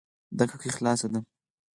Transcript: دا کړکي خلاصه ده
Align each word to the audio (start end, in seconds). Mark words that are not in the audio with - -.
دا 0.37 0.43
کړکي 0.49 0.69
خلاصه 0.77 1.07
ده 1.13 1.19